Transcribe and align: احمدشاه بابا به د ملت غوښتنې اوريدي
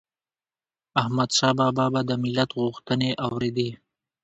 احمدشاه 1.01 1.53
بابا 1.59 1.85
به 1.93 2.01
د 2.09 2.11
ملت 2.23 2.49
غوښتنې 2.61 3.09
اوريدي 3.25 3.69